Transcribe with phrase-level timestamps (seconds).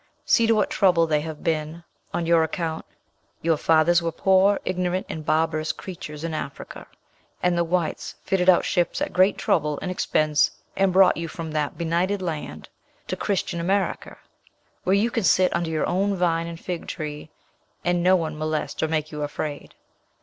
[0.25, 2.85] See to what trouble they have been on your account.
[3.43, 6.87] Your fathers were poor ignorant and barbarous creatures in Africa,
[7.43, 11.51] and the whites fitted out ships at great trouble and expense and brought you from
[11.51, 12.67] that benighted land
[13.09, 14.17] to Christian America,
[14.85, 17.29] where you can sit under your own vine and fig tree
[17.85, 19.75] and no one molest or make you afraid.